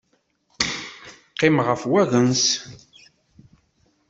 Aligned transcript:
Qqimeɣ 1.31 1.65
ɣef 1.69 1.83
wagens. 1.91 2.43